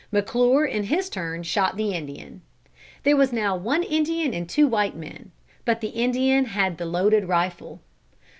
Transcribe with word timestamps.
McClure 0.11 0.65
in 0.65 0.85
his 0.85 1.11
turn 1.11 1.43
shot 1.43 1.77
the 1.77 1.93
Indian. 1.93 2.41
There 3.03 3.15
was 3.15 3.31
now 3.31 3.55
one 3.55 3.83
Indian 3.83 4.33
and 4.33 4.49
two 4.49 4.67
white 4.67 4.95
men. 4.95 5.31
But 5.63 5.79
the 5.79 5.89
Indian 5.89 6.45
had 6.45 6.79
the 6.79 6.87
loaded 6.87 7.27
rifle. 7.27 7.81